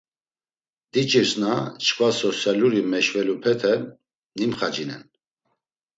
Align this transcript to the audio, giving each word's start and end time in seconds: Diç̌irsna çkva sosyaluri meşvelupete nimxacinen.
Diç̌irsna 0.91 1.53
çkva 1.83 2.09
sosyaluri 2.19 2.81
meşvelupete 2.91 3.73
nimxacinen. 4.37 5.03